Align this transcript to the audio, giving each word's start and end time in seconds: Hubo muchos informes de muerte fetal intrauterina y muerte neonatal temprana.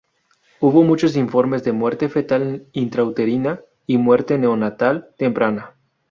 Hubo 0.59 0.81
muchos 0.81 1.15
informes 1.15 1.63
de 1.63 1.73
muerte 1.73 2.09
fetal 2.09 2.65
intrauterina 2.73 3.61
y 3.85 3.99
muerte 3.99 4.39
neonatal 4.39 5.13
temprana. 5.15 5.75